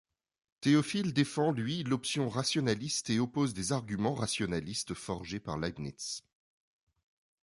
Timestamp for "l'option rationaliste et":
1.83-3.19